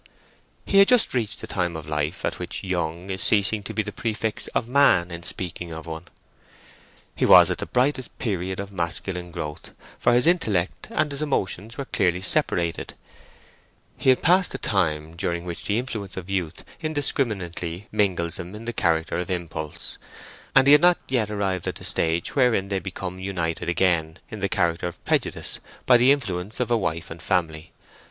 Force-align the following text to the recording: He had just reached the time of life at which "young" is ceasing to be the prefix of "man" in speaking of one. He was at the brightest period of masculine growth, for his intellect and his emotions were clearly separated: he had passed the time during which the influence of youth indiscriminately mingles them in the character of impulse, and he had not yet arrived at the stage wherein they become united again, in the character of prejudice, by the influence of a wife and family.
He 0.65 0.79
had 0.79 0.87
just 0.87 1.13
reached 1.13 1.41
the 1.41 1.45
time 1.45 1.75
of 1.75 1.87
life 1.87 2.25
at 2.25 2.39
which 2.39 2.63
"young" 2.63 3.11
is 3.11 3.21
ceasing 3.21 3.61
to 3.61 3.71
be 3.71 3.83
the 3.83 3.91
prefix 3.91 4.47
of 4.47 4.67
"man" 4.67 5.11
in 5.11 5.21
speaking 5.21 5.71
of 5.71 5.85
one. 5.85 6.07
He 7.15 7.23
was 7.23 7.51
at 7.51 7.59
the 7.59 7.67
brightest 7.67 8.17
period 8.17 8.59
of 8.59 8.71
masculine 8.71 9.29
growth, 9.29 9.73
for 9.99 10.13
his 10.13 10.25
intellect 10.25 10.87
and 10.89 11.11
his 11.11 11.21
emotions 11.21 11.77
were 11.77 11.85
clearly 11.85 12.21
separated: 12.21 12.95
he 13.95 14.09
had 14.09 14.23
passed 14.23 14.51
the 14.53 14.57
time 14.57 15.15
during 15.15 15.45
which 15.45 15.65
the 15.65 15.77
influence 15.77 16.17
of 16.17 16.31
youth 16.31 16.63
indiscriminately 16.79 17.87
mingles 17.91 18.37
them 18.37 18.55
in 18.55 18.65
the 18.65 18.73
character 18.73 19.17
of 19.17 19.29
impulse, 19.29 19.99
and 20.55 20.65
he 20.65 20.73
had 20.73 20.81
not 20.81 20.97
yet 21.09 21.29
arrived 21.29 21.67
at 21.67 21.75
the 21.75 21.83
stage 21.83 22.35
wherein 22.35 22.69
they 22.69 22.79
become 22.79 23.19
united 23.19 23.69
again, 23.69 24.17
in 24.31 24.39
the 24.39 24.49
character 24.49 24.87
of 24.87 25.05
prejudice, 25.05 25.59
by 25.85 25.95
the 25.95 26.11
influence 26.11 26.59
of 26.59 26.71
a 26.71 26.75
wife 26.77 27.11
and 27.11 27.21
family. 27.21 27.71